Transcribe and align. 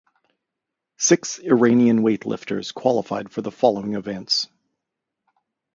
Six 0.97 1.37
Iranian 1.37 1.99
weightlifters 1.99 2.73
qualified 2.73 3.29
for 3.29 3.43
the 3.43 3.51
following 3.51 3.93
events. 3.93 4.47